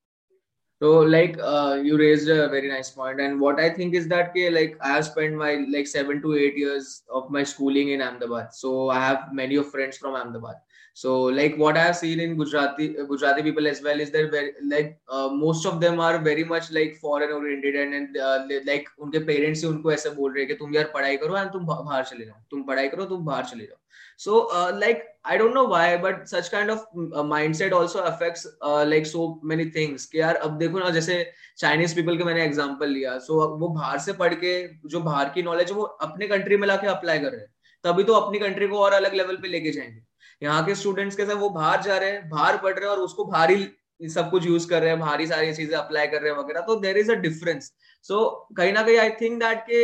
[0.84, 4.34] so like uh, you raised a very nice point and what i think is that
[4.34, 8.02] ke, like i have spent my like 7 to 8 years of my schooling in
[8.08, 10.58] ahmedabad so i have many of friends from ahmedabad
[11.04, 14.52] so like what i have seen in gujarati gujarati people as well is that very,
[14.74, 18.40] like uh, most of them are very much like foreign oriented and, and uh,
[18.72, 21.50] like उनके parents से उनको ऐसे बोल रहे हैं कि तुम यार पढ़ाई करो एंड
[21.54, 23.83] तुम बाहर चले जाओ तुम पढ़ाई करो तुम बाहर चले जाओ
[24.20, 26.80] so uh, like i don't know why but such kind of
[27.16, 31.32] uh, mindset also affects uh, like so many things कि यार अब देखो ना जैसे
[31.58, 35.30] चाइनीज़ पीपल के मैंने एग्जांपल लिया सो so, वो बाहर से पढ़ के जो बाहर
[35.30, 38.40] की नॉलेज है वो अपने कंट्री में लाके अप्लाई कर रहे हैं। तभी तो अपनी
[38.40, 40.02] कंट्री को और अलग लेवल पे लेके जाएँगे।
[40.44, 43.00] यहाँ के स्टूडेंट्स के साथ वो बाहर जा रहे हैं बाहर पढ़ रहे हैं और
[43.00, 43.68] उसको बाहर ही
[44.00, 46.76] सब कुछ यूज़ कर रहे हैं, भारी सारी चीज़ें अप्लाई कर रहे हैं वगैरह तो
[46.80, 47.72] there is a difference
[48.06, 48.18] so
[48.58, 49.84] कहीं ना कहीं आई थिंक दैट के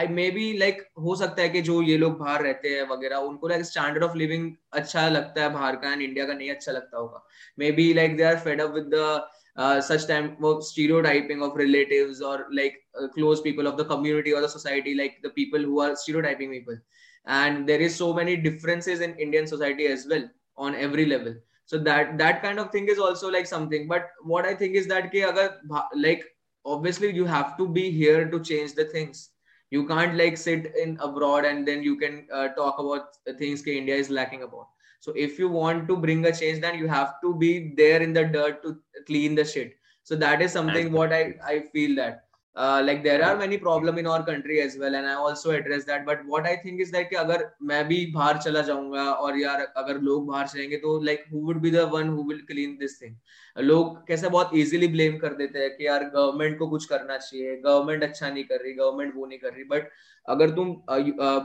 [0.00, 3.16] आई मे बी लाइक हो सकता है कि जो ये लोग बाहर रहते हैं वगैरह,
[3.18, 6.72] उनको लाइक स्टैंडर्ड ऑफ़ लिविंग अच्छा लगता है बाहर का एंड इंडिया का नहीं अच्छा
[6.72, 7.24] लगता होगा.
[7.72, 8.94] Maybe like they are fed up with
[9.84, 12.80] such time वो स्टीरियो टाइपिंग ऑफ़ रिलेटिव और like
[13.14, 16.80] close people of the community और the society like the people who are stereotyping people
[17.26, 21.78] and there is so many differences in Indian society as well on every level so
[21.86, 23.88] that that kind of thing is also like something.
[23.88, 25.48] But what i think is that ke agar
[26.04, 26.22] like
[26.74, 29.30] obviously you have to be here to change the things.
[29.70, 33.74] You can't like sit in abroad and then you can uh, talk about things that
[33.80, 34.68] india is lacking about
[35.00, 37.50] so if you want to bring a change then you have to be
[37.82, 39.74] there in the dirt to clean the shit.
[40.02, 42.27] So that is something what i i feel that
[42.58, 45.84] uh, like there are many problem in our country as well and i also address
[45.84, 46.04] that.
[46.06, 49.60] But what i think is that कि अगर मैं भी बाहर चला जाऊँगा और यार
[49.76, 52.96] अगर लोग बाहर चलेंगे तो like who would be the one who will clean this
[53.02, 53.14] thing?
[53.56, 57.56] लोग कैसे बहुत इजीली ब्लेम कर देते हैं कि यार गवर्नमेंट को कुछ करना चाहिए
[57.62, 59.88] गवर्नमेंट अच्छा नहीं कर रही गवर्नमेंट वो नहीं कर रही। बट
[60.28, 60.74] अगर तुम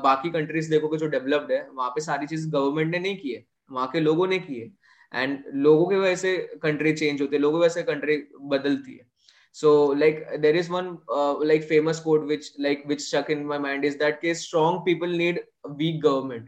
[0.04, 3.45] बाकी कंट्रीज़ देखोगे जो डेवलप्ड है वहाँ पे सारी चीज़ गवर्नमेंट ने नहीं की है
[3.71, 4.71] वहाँ के लोगों ने की है।
[5.13, 8.93] एंड लोगों के वजह से कंट्री चेंज होती है लोगों की वजह से कंट्री बदलती
[8.93, 9.12] है।
[9.56, 13.58] So like there is one uh, like famous quote which like which stuck in my
[13.66, 15.42] mind is that case strong people need
[15.82, 16.48] weak government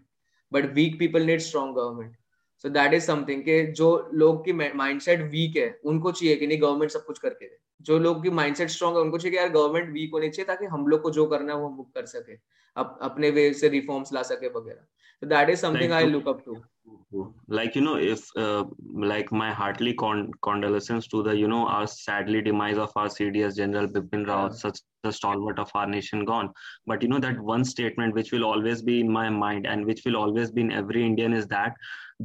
[0.51, 2.15] but weak people need strong government
[2.63, 3.89] so that is something कि जो
[4.23, 7.99] लोग की mindset week है उनको चाहिए कि नहीं government सब कुछ करके दे जो
[7.99, 10.87] लोग की माइंडसेट स्ट्रांग है उनको चाहिए कि यार गवर्नमेंट वीक होनी चाहिए ताकि हम
[10.87, 12.37] लोग को जो करना है वो हम कर सके
[12.75, 14.85] अप, अपने वे से रिफॉर्म्स ला सके वगैरह
[15.23, 16.55] so that is something like I look up to
[17.47, 18.63] like you know if uh,
[18.93, 23.55] like my heartily con- condolences to the you know our sadly demise of our cds
[23.55, 24.57] general bipin rawat yeah.
[24.63, 26.51] such the stalwart of our nation gone.
[26.87, 30.01] But you know that one statement which will always be in my mind and which
[30.05, 31.73] will always be in every indian is that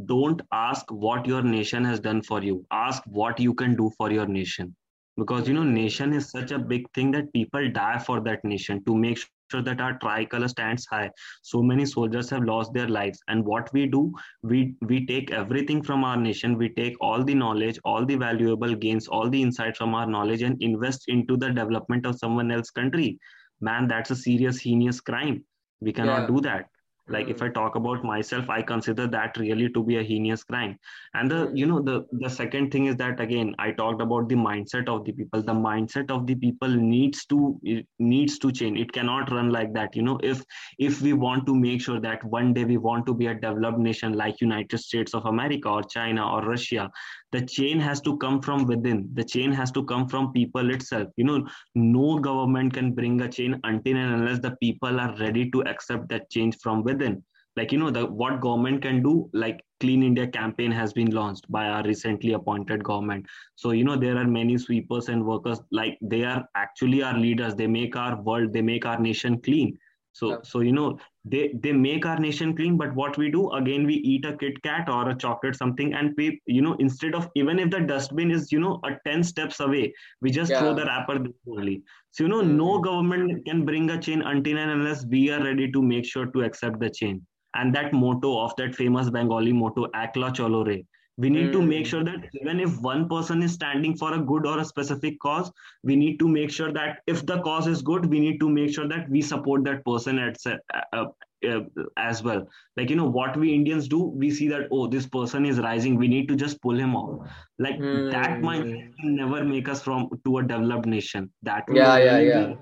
[0.07, 2.64] don't ask what your nation has done for you.
[2.71, 4.75] Ask what you can do for your nation.
[5.16, 8.83] Because you know nation is such a big thing that people die for that nation
[8.87, 9.29] to make sure
[9.63, 11.11] that our tricolor stands high.
[11.43, 13.21] So many soldiers have lost their lives.
[13.29, 16.57] And what we do we we take everything from our nation.
[16.57, 20.43] We take all the knowledge all the valuable gains all the insight from our knowledge
[20.43, 23.19] and invest into the development of someone else country.
[23.61, 25.45] Man that's a serious heinous crime.
[25.81, 26.27] We cannot yeah.
[26.27, 26.67] do that
[27.11, 27.53] like if i hmm.
[27.53, 30.79] talk about myself i consider that really to be a heinous crime.
[31.14, 34.35] And the you know the the second thing is that again i talked about the
[34.35, 35.42] mindset of the people.
[35.42, 37.61] The mindset of the people needs to
[37.99, 38.79] needs to change.
[38.79, 40.18] It cannot run like that you know.
[40.23, 40.44] If
[40.79, 43.79] if we want to make sure that one day we want to be a developed
[43.79, 46.90] nation like united states of america or china or russia
[47.33, 49.09] the chain has to come from within.
[49.14, 51.09] The chain has to come from people itself.
[51.16, 55.51] You know no government can bring a chain until and unless the people are ready
[55.51, 57.23] to accept that change from within.
[57.57, 61.51] Like you know the what government can do like clean india campaign has been launched
[61.51, 63.27] by our recently appointed government.
[63.57, 67.55] So you know there are many sweepers and workers like they are actually our leaders.
[67.55, 69.79] They make our world they make our nation clean
[70.12, 70.37] so yeah.
[70.42, 73.94] so you know they they make our nation clean but what we do again we
[73.94, 77.59] eat a kit kat or a chocolate something and we you know instead of even
[77.59, 80.61] if the dustbin is you know a 10 steps away we just yeah.
[80.61, 81.18] throw the wrapper
[81.49, 82.57] only so you know mm-hmm.
[82.57, 86.27] no government can bring a change until and unless we are ready to make sure
[86.27, 87.20] to accept the change
[87.55, 90.85] and that motto of that famous bengali motto akla cholore
[91.20, 91.52] we need mm.
[91.52, 91.90] to make hmm.
[91.90, 95.50] sure that even if one person is standing for a good or a specific cause
[95.83, 98.74] we need to make sure that if the cause is good we need to make
[98.76, 101.04] sure that we support that person at, uh,
[101.48, 101.61] uh,
[101.96, 105.46] as well like you know what we indians do we see that oh this person
[105.50, 107.28] is rising we need to just pull him off
[107.59, 108.11] like mm.
[108.11, 108.66] that might
[109.02, 112.52] never make us from to a developed nation that yeah yeah yeah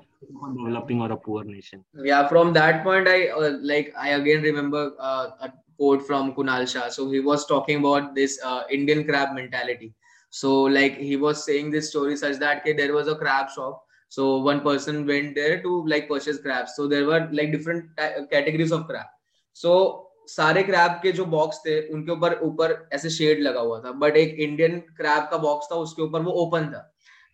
[0.57, 4.93] developing or a poor nation yeah from that point i uh, like i again remember
[4.99, 6.89] uh, a quote from Kunal Shah.
[6.89, 9.95] So he was talking about this uh, Indian crab mentality.
[10.31, 13.85] So like he was saying this story such that okay, there was a crab shop.
[14.09, 16.75] So one person went there to like purchase crabs.
[16.77, 17.97] So there were like different
[18.31, 19.07] categories of crab.
[19.53, 23.93] So सारे crab के जो box थे उनके ऊपर ऊपर ऐसे shade लगा हुआ था
[24.01, 26.81] बट एक इंडियन क्रैब का बॉक्स था उसके ऊपर वो ओपन था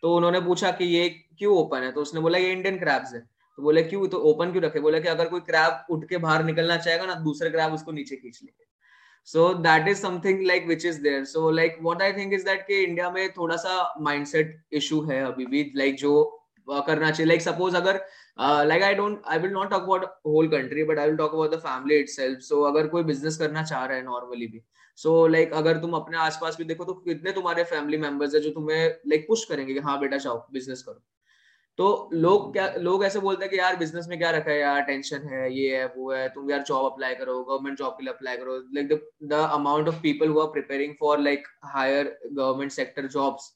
[0.02, 3.26] तो उन्होंने पूछा कि ये क्यों ओपन है तो उसने बोला ये इंडियन क्रैब्स है
[3.59, 4.07] तो बोले क्यों?
[4.09, 4.81] तो ओपन क्यों रखे?
[4.81, 8.17] बोले कि अगर कोई क्रैब उठ के बाहर निकलना चाहेगा ना दूसरे क्रैब उसको नीचे
[8.17, 8.64] खींच लेंगे.
[9.29, 12.67] So that is something like which is there so like what I think is that
[12.67, 16.23] कि इंडिया में थोड़ा सा माइंडसेट इशू है अभी भी लाइक जो
[16.69, 18.01] करना चाहिए। लाइक सपोज़ अगर
[18.67, 21.55] like I don't I will not talk about whole country but I will talk about
[21.55, 24.62] the family itself so अगर कोई बिज़नेस करना चाह रहा है नॉर्मली भी
[24.99, 28.35] सो so, लाइक like, अगर तुम अपने आसपास भी देखो तो कितने तुम्हारे फैमिली मेंबर्स
[28.35, 31.03] है जो तुम्हें लाइक like, पुश करेंगे कि हाँ बेटा चाहो बिज़नेस करो।
[31.78, 34.80] तो लोग क्या लोग ऐसे बोलते हैं कि यार बिज़नेस में क्या रखा है यार
[34.82, 38.12] टेंशन है ये है वो है तुम यार जॉब अप्लाई करो गवर्नमेंट जॉब के लिए
[38.12, 43.06] अप्लाई करो like the amount of people who are preparing for like higher government sector
[43.08, 43.52] jobs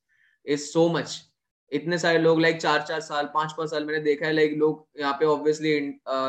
[0.47, 1.21] is so much
[1.73, 5.01] इतने सारे लोग लाइक चार चार साल पाँच पाँच साल मैंने देखा है लाइक लोग
[5.01, 5.79] यहाँ पे ऑब्वियसली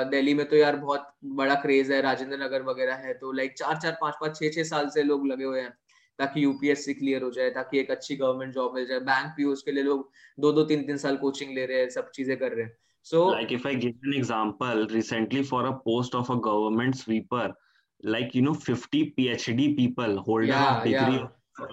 [0.10, 3.78] दिल्ली में तो यार बहुत बड़ा क्रेज है राजेंद्र नगर वगैरह है तो लाइक चार
[3.78, 5.73] चार पाँच पाँच छह छह साल से लोग लगे हुए हैं।
[6.20, 9.72] ताकि यूपीएससी क्लियर हो जाए ताकि एक अच्छी गवर्नमेंट जॉब मिल जाए। बैंक भी उसके
[9.72, 12.66] लिए लोग दो दो तीन तीन साल कोचिंग ले रहे हैं सब चीज़ें कर रहे
[12.66, 16.96] हैं। So like if I give an example recently for a post of a government
[16.96, 17.54] sweeper
[18.06, 21.18] like you know fifty P H D people holder of degree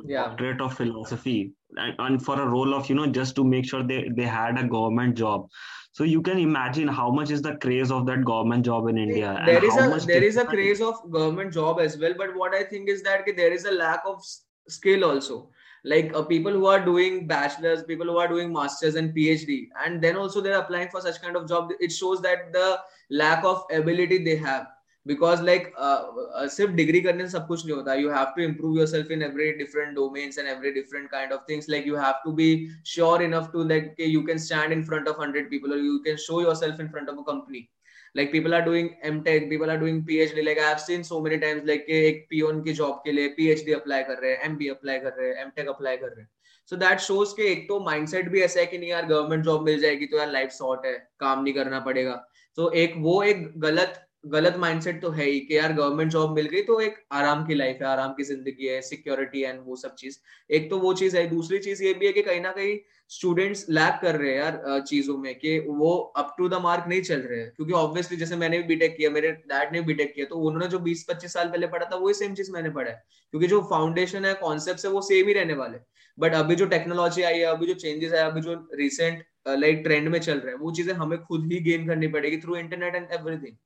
[0.05, 0.29] yeah.
[0.29, 4.09] doctorate of philosophy and, for a role of you know just to make sure they
[4.17, 5.49] they had a government job
[5.97, 9.43] so you can imagine how much is the craze of that government job in India.
[9.47, 12.13] There is a there is a craze of government job as well.
[12.19, 14.23] But what I think is that there is a lack of
[14.69, 15.49] skill also.
[15.85, 20.03] Like uh, people who are doing bachelors, people who are doing masters and PhD, and
[20.03, 21.73] then also they're applying for such kind of job.
[21.81, 24.67] It shows that the lack of ability they have
[25.07, 27.95] because like uh, uh, सिर्फ़ degree करने से सब कुछ नहीं होता.
[27.95, 31.69] You have to improve yourself in every different domains and every different kind of things
[31.71, 32.51] like you have to be
[32.87, 36.17] sure enough to like you can stand in front of hundred people और you can
[36.27, 37.69] show yourself in front of a company
[38.15, 41.39] like people are doing mtech people are doing phd like i have seen so many
[41.39, 44.99] times like एक peon की job के लिए phd apply कर रहे हैं mba apply
[44.99, 46.29] कर रहे हैं mtech अप्लाई कर रहे हैं
[46.73, 49.65] सो दैट शोज़ के एक तो माइंडसेट भी ऐसा है कि नहीं यार गवर्नमेंट जॉब
[49.65, 52.15] मिल जाएगी तो यार लाइफ शॉर्ट है काम नहीं करना पड़ेगा
[52.59, 56.47] तो एक वो एक गलत गलत माइंडसेट तो है ही कि यार गवर्नमेंट जॉब मिल
[56.47, 59.95] गई तो एक आराम की लाइफ है, आराम की ज़िंदगी है सिक्योरिटी एंड वो सब
[59.95, 60.19] चीज़।
[60.51, 62.77] एक तो वो चीज़ है, दूसरी चीज़ ये भी है कि कहीं ना कहीं
[63.11, 67.03] स्टूडेंट्स लैक कर रहे हैं यार चीज़ों में कि वो अप टू द मार्क नहीं
[67.03, 70.27] चल रहे हैं। क्योंकि ऑब्वियसली जैसे मैंने भी बीटेक किया, मेरे डैड ने बीटेक किया
[70.27, 73.03] तो उन्होंने जो 20-25 साल पहले पढ़ा था वही सेम चीज़ मैंने पढ़ा है।
[73.35, 75.79] क्योंकि जो फाउंडेशन है कॉन्सेप्ट है, वो सेम ही रहने वाले
[76.19, 80.09] बट अभी जो टेक्नोलॉजी आई है, अभी जो चेंजेस है अभी जो रिसेंट लाइक ट्रेंड
[80.09, 83.09] में चल रहे हैं, वो चीज़ें हमें खुद ही गेन करनी पड़ेगी through internet and
[83.13, 83.57] everything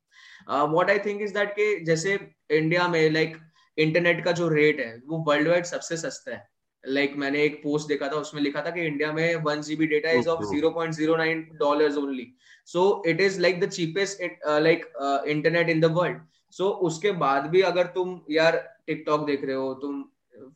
[0.49, 2.19] what I think is that कि जैसे
[2.51, 3.37] इंडिया में लाइक
[3.77, 6.49] इंटरनेट का जो रेट है वो वर्ल्ड वाइड सबसे सस्ता है।
[6.83, 9.87] लाइक like, मैंने एक पोस्ट देखा था उसमें लिखा था कि इंडिया में one GB
[9.87, 12.27] data is of zero point zero nine dollar only
[12.67, 14.21] so it is like the cheapest
[14.61, 14.85] like
[15.27, 16.17] internet in the world
[16.53, 20.03] so उसके बाद भी अगर तुम यार टिकटॉक देख रहे हो तुम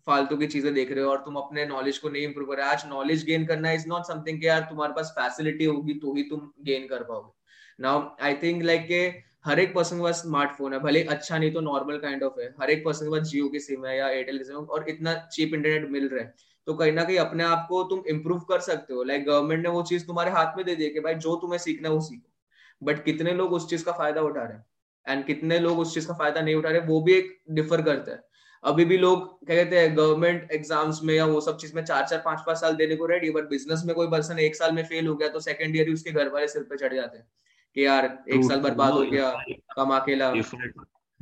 [0.06, 2.70] फालतू की चीज़ें देख रहे हो और तुम अपने नॉलेज को नहीं इम्प्रूव कर रहे
[2.70, 6.52] आज नॉलेज गेन करना इज़ नॉट समथिंग यार तुम्हारे पास फैसिलिटी होगी तो ही तुम
[6.66, 9.08] गेन कर पाओगे। नाउ आई थिंक लाइक के
[9.46, 12.48] हर एक पर्सन के पास स्मार्टफ़ोन है, भले अच्छा नहीं तो नॉर्मल काइंड ऑफ़ है।
[12.62, 15.14] हर एक पर्सन के पास जियो की सिम है या एयरटेल की सिम और इतना
[15.34, 16.34] चीप इंटरनेट मिल रहा है।
[16.68, 19.70] तो कहीं ना कहीं अपने आप को तुम इम्प्रूव कर सकते हो। लाइक गवर्नमेंट ने
[19.70, 22.86] वो चीज़ तुम्हारे हाथ में दे दी कि भाई जो तुम्हें सीखना है वो सीखो।
[22.86, 24.66] बट कितने लोग उस चीज़ का फ़ायदा उठा रहे हैं?
[25.06, 28.12] एंड कितने लोग उस चीज़ का फ़ायदा नहीं उठा रहे वो भी एक डिफर करता
[28.12, 28.24] है।
[28.64, 32.06] अभी भी लोग, क्या कहते हैं गवर्नमेंट एग्ज़ाम्स में या वो सब चीज़ में चार
[32.08, 34.84] चार पाँच पाँच साल देने को रेडी बट बिज़नेस में कोई पर्सन एक साल में
[34.84, 37.28] फेल हो गया तो सेकंड ईयर ही उसके घर वाले सिर पे चढ़ जाते हैं।
[37.75, 39.31] कि यार एक साल बर्बाद हो गया
[39.77, 40.33] कम अकेला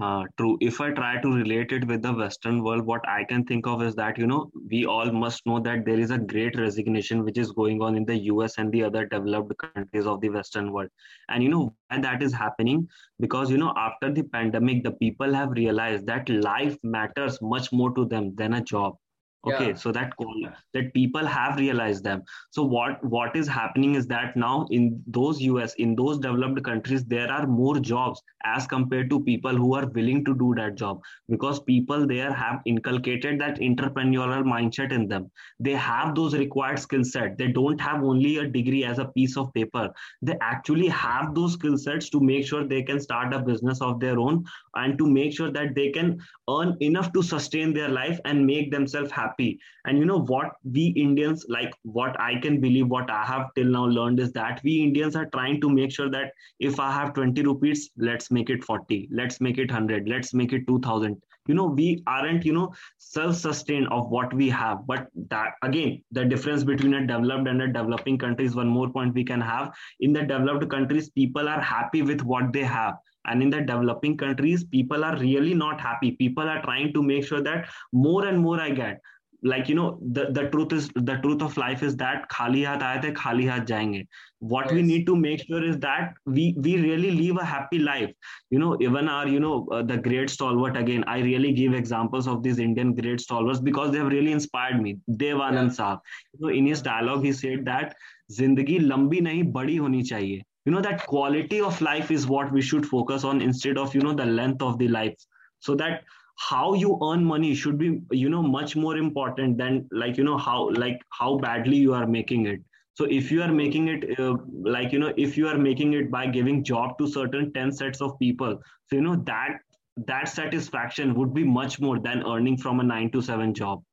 [0.01, 0.57] Uh, true.
[0.61, 3.83] If I try to relate it with the Western world, what I can think of
[3.83, 7.37] is that, you know, we all must know that there is a great resignation which
[7.37, 10.89] is going on in the US and the other developed countries of the Western world.
[11.29, 12.89] And, you know, why that is happening?
[13.19, 17.93] Because, you know, after the pandemic, the people have realized that life matters much more
[17.97, 18.97] to them than a job
[19.46, 19.74] okay yeah.
[19.74, 20.34] so that call
[20.74, 22.24] that people have realized them.
[22.52, 27.04] So what what is happening is that now in those us in those developed countries
[27.06, 31.02] there are more jobs as compared to people who are willing to do that job
[31.30, 35.30] because people there have inculcated that entrepreneurial mindset in them.
[35.60, 37.38] They have those required skill set.
[37.38, 39.90] They don't have only a degree as a piece of paper.
[40.22, 44.00] They actually have those skill sets to make sure they can start a business of
[44.00, 48.20] their own and to make sure that they can earn enough to sustain their life
[48.26, 49.60] and make themselves happy.
[49.86, 50.52] And you know what?
[50.64, 54.62] We indians like what i can believe what i have till now learned is that
[54.64, 58.50] we indians are trying to make sure that if i have 20 rupees let's make
[58.50, 62.54] it 40 let's make it 100 let's make it 2000 you know we aren't you
[62.54, 64.88] know self-sustained of what we have.
[64.88, 68.90] But that again the difference between a developed and a developing country is one more
[68.90, 69.74] point we can have.
[70.00, 74.18] In the developed countries people are happy with what they have and in the developing
[74.18, 76.12] countries people are really not happy.
[76.12, 79.02] People are trying to make sure that more and more i get.
[79.46, 82.80] Like you know the, the truth is the truth of life is that khali hath
[82.80, 84.08] aaye the khali hath jayenge.
[84.40, 84.74] What yes.
[84.76, 88.14] we need to make sure is that we we really live a happy life.
[88.52, 92.32] You know even our you know uh, the great stalwart again i really give examples
[92.36, 94.96] of these indian great stalwarts because they have really inspired me.
[95.26, 95.78] Devanand yeah.
[95.82, 96.00] saab.
[96.34, 97.96] You know in his dialogue he said that
[98.40, 102.62] zindagi lambi nahi badi honi chahiye you know that quality of life is what we
[102.62, 105.16] should focus on instead of you know the length of the life.
[105.60, 106.04] So that
[106.38, 110.38] how you earn money should be you know much more important than like you know
[110.38, 112.62] how like how badly you are making it.
[112.96, 116.12] So if you are making it uh, like you know if you are making it
[116.12, 119.60] by giving job to certain 10 sets of people so you know that
[119.98, 123.84] that satisfaction would be much more than earning from a 9 to 7 job.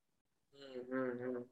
[0.93, 1.43] Mm-hmm.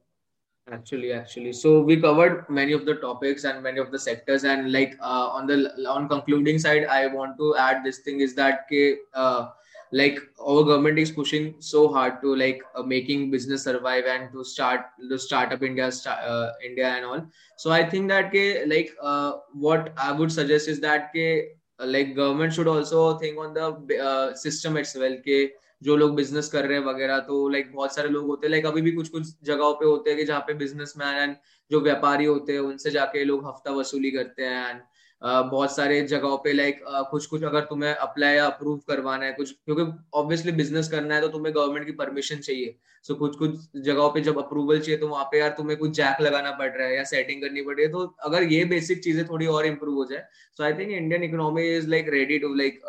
[0.71, 1.53] Actually actually.
[1.53, 5.29] So we covered many of the topics and many of the sectors and like uh,
[5.29, 8.67] on the on concluding side i want to add this thing is that
[9.13, 9.49] uh,
[9.91, 14.43] like our government is pushing so hard to like uh, making business survive and to
[14.43, 17.25] start the startup india uh, india and all.
[17.57, 22.15] So i think that ke, like uh, what i would suggest is that ke, like
[22.15, 25.49] government should also think on the uh, system well के
[25.81, 28.65] जो लोग business कर रहे हैं वगैरह तो like बहुत सारे लोग होते हैं लाइक
[28.65, 31.35] अभी भी कुछ कुछ जगहों पे होते हैं कि जहाँ पे बिजनेसमैन एंड
[31.71, 34.81] जो व्यापारी होते हैं, उनसे जाके लोग हफ़्ता वसूली करते हैं एंड
[35.21, 36.79] बहुत सारे जगहों पे लाइक
[37.11, 41.21] कुछ कुछ अगर तुम्हें अप्लाई या अप्रूव करवाना है, कुछ, क्योंकि ऑब्वियसली बिज़नेस करना है
[41.21, 45.07] तो तुम्हें गवर्नमेंट की परमिशन चाहिए। सो कुछ कुछ जगहों पे जब अप्रूवल चाहिए तो
[45.07, 47.85] वहाँ पे यार तुम्हें कुछ जैक लगाना पड़ रहा है या सेटिंग करनी पड़ रही
[47.85, 50.23] है। तो अगर ये बेसिक चीज़ें थोड़ी और इम्प्रूव हो जाए
[50.57, 52.81] so I think Indian economy is like ready to like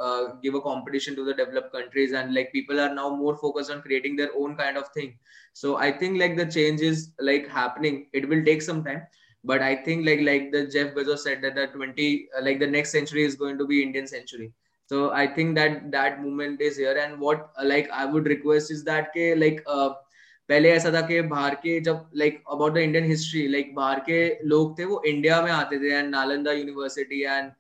[0.42, 3.80] give a competition to the develop countries and like people are now more focus on
[3.80, 5.12] creating their own kind of thing
[5.62, 7.96] so I think like the change is like happening.
[8.18, 9.00] It will take some time
[9.43, 12.67] but i think like like the jeff bezos said that the 20 uh, like the
[12.67, 14.51] next century is going to be indian century
[14.91, 18.71] so i think that that movement is here and what uh, like i would request
[18.71, 19.91] is that ke like uh,
[20.49, 24.17] पहले ऐसा था कि बाहर के जब like about the Indian history like बाहर के
[24.47, 27.51] लोग थे वो इंडिया में आते थे एंड नालंदा यूनिवर्सिटी एंड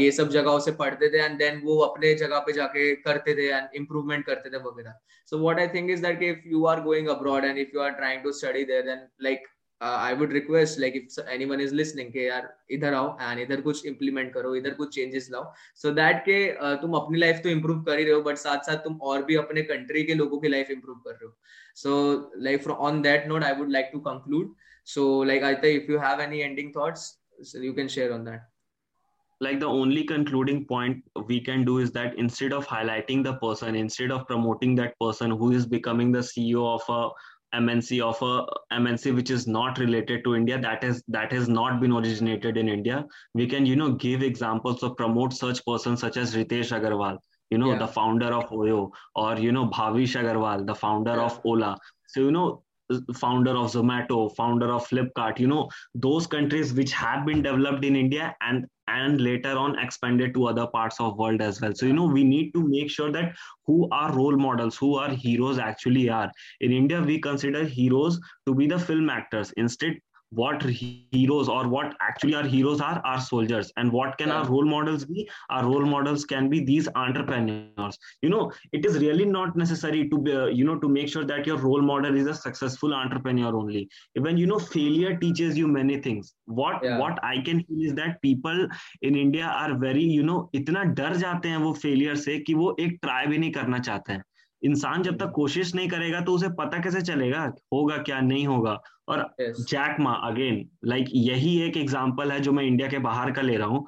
[0.00, 3.46] ये सब जगहों से पढ़ते थे एंड देन वो अपने जगह पे जाके करते थे
[3.48, 4.94] एंड इम्प्रूवमेंट करते थे वगैरह
[5.30, 7.90] so what I think is that if you are going abroad and if you are
[8.02, 9.46] trying to study there then like
[9.81, 13.85] I would request like if anyone is listening के यार इधर आओ and इधर कुछ
[13.85, 17.81] implement करो इधर कुछ changes लाओ सो दैट के uh, तुम अपनी लाइफ तो इम्प्रूव
[17.83, 20.47] कर ही रहे हो बट साथ साथ तुम और भी अपने कंट्री के लोगों की
[20.47, 21.35] लाइफ इम्प्रूव कर रहे हो.
[21.75, 24.53] So like on that note I would like to conclude
[24.93, 28.49] so like I think if you have any ending thoughts you can share on that
[29.41, 30.97] like the only concluding point
[31.27, 35.31] we can do is that instead of highlighting the person instead of promoting that person
[35.39, 36.99] who is becoming the ceo of a
[37.53, 41.81] MNC of a MNC which is not related to India that is that has not
[41.81, 43.05] been originated in India.
[43.33, 47.17] We can you know give examples of promote such persons such as Ritesh Agarwal,
[47.49, 47.79] you know yeah.
[47.79, 51.25] the founder of Oyo, or you know Bhavish Agarwal, the founder yeah.
[51.25, 51.77] of Ola.
[52.07, 52.63] So you know
[53.15, 57.95] founder of Zomato, founder of Flipkart, you know, those countries which have been developed in
[57.95, 61.73] India and and later on expanded to other parts of world as well.
[61.73, 63.33] So, you know, we need to make sure that
[63.65, 66.29] who our role models, who our heroes actually are.
[66.59, 69.53] In India, we consider heroes to be the film actors.
[69.55, 69.97] Instead,
[70.31, 73.71] what heroes or what actually our heroes are our soldiers.
[73.77, 74.35] And what can yeah.
[74.35, 75.29] our role models be?
[75.49, 77.97] Our role models can be these entrepreneurs.
[78.21, 81.25] You know it is really not necessary to be uh, you know to make sure
[81.25, 83.89] that your role model is a successful entrepreneur only.
[84.15, 86.33] Even you know failure teaches you many things.
[86.45, 86.97] What yeah.
[86.97, 88.67] what i can feel is that people
[89.01, 92.73] in india are very you know itna dar jate hain wo failure se ki wo
[92.85, 94.27] ek try bhi nahi karna chahte hain
[94.63, 97.43] इंसान जब तक कोशिश नहीं करेगा तो उसे पता कैसे चलेगा
[97.73, 98.77] होगा क्या नहीं होगा?
[99.07, 103.41] और जैक मा अगेन लाइक यही एक एग्ज़ाम्पल है जो मैं इंडिया के बाहर का
[103.41, 103.85] ले रहा हूँ।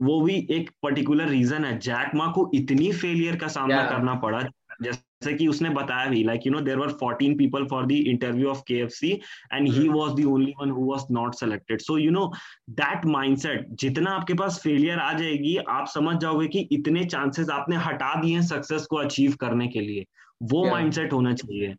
[0.00, 3.90] वो भी एक पर्टिकुलर रीजन है। जैक मा को इतनी फेलियर का सामना yeah.
[3.90, 4.40] करना पड़ा
[4.82, 8.48] जैसे कि उसने बताया भी like you know there were 14 people for the interview
[8.48, 9.10] of K F C
[9.52, 12.32] and he was the only one who was not selected so you know
[12.70, 17.76] that mindset जितना आपके पास फेलियर आ जाएगी आप समझ जाओगे कि इतने चांसेस आपने
[17.76, 20.06] हटा दिए हैं सक्सेस को अचीव करने के लिए।
[20.42, 20.72] वो yeah.
[20.72, 21.74] माइंडसेट होना चाहिए।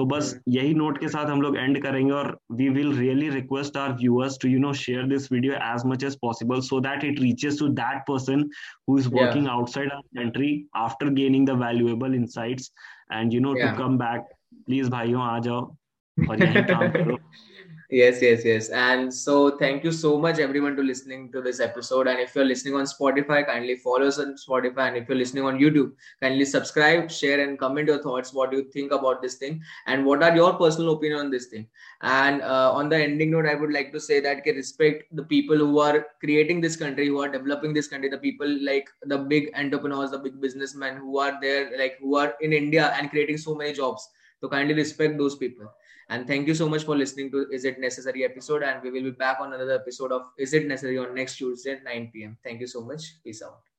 [0.00, 2.28] तो बस यही नोट के साथ हम लोग एंड करेंगे और
[2.58, 6.14] we will really request our viewers to you know share this video as much as
[6.22, 8.48] possible so that it reaches to that person
[8.88, 12.72] who is working outside our country after gaining the valuable insights
[13.12, 14.24] and you know to come back
[14.66, 15.60] please भाइयों आ जाओ।
[17.90, 18.68] yes yes yes.
[18.68, 22.06] And so thank you so much everyone to listening to this episode.
[22.06, 24.88] And if you're listening on spotify kindly follow us on spotify.
[24.88, 25.92] And if you're listening on youtube
[26.22, 28.32] kindly subscribe share and comment your thoughts.
[28.32, 29.62] What you think about this thing?
[29.86, 31.66] And what are your personal opinion on this thing?
[32.02, 35.24] And uh, on the ending note i would like to say that okay, respect the
[35.24, 39.18] people who are creating this country who are developing this country the people like the
[39.18, 43.38] big entrepreneurs the big businessmen who are there like who are in india and creating
[43.38, 44.08] so many jobs.
[44.40, 45.66] So kindly respect those people
[46.10, 48.62] and thank you so much for listening to Is It Necessary episode.
[48.62, 51.72] And we will be back on another episode of Is It Necessary on next Tuesday
[51.72, 52.36] at 9 p.m.
[52.44, 53.22] Thank you so much.
[53.24, 53.69] Peace out.